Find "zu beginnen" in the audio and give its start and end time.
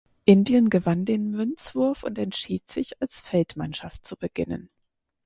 4.03-4.71